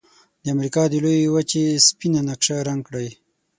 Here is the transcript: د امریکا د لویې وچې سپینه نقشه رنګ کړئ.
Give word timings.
د 0.43 0.45
امریکا 0.55 0.83
د 0.89 0.93
لویې 1.03 1.27
وچې 1.33 1.63
سپینه 1.87 2.21
نقشه 2.29 2.57
رنګ 2.67 2.81
کړئ. 2.87 3.09